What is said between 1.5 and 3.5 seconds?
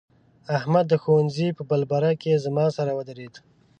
په بېلبره کې زما سره ودرېد.